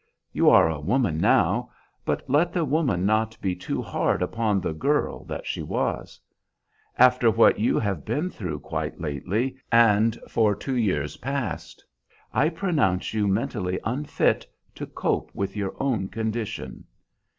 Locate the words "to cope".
14.73-15.29